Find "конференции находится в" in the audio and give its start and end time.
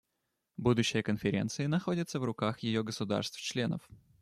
1.03-2.23